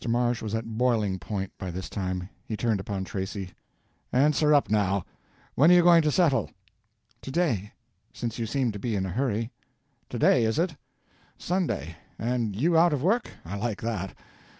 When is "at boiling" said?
0.55-1.19